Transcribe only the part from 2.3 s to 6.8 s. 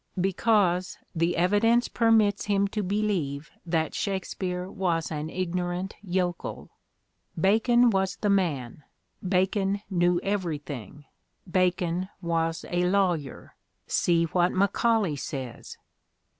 him to believe that Shakespeare was an ignorant yokel.